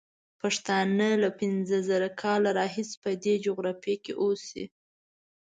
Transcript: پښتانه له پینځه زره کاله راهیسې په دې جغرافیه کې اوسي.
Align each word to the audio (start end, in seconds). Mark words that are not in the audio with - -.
پښتانه 0.41 1.07
له 1.23 1.29
پینځه 1.39 1.77
زره 1.89 2.09
کاله 2.21 2.49
راهیسې 2.59 2.95
په 3.03 3.11
دې 3.23 3.33
جغرافیه 3.45 3.95
کې 4.03 4.13
اوسي. 4.23 4.63